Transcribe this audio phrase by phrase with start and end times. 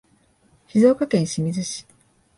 [0.67, 1.85] 静岡県清水町